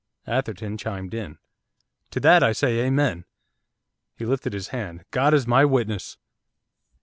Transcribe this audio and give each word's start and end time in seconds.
Atherton 0.25 0.79
chimed 0.79 1.13
in. 1.13 1.37
'To 2.09 2.19
that 2.21 2.41
I 2.41 2.53
say, 2.53 2.79
Amen!' 2.79 3.23
He 4.15 4.25
lifted 4.25 4.51
his 4.51 4.69
hand. 4.69 5.05
'God 5.11 5.35
is 5.35 5.45
my 5.45 5.63
witness! 5.63 6.17